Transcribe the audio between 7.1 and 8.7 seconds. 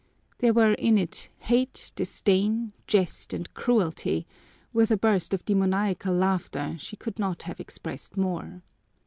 not have expressed more.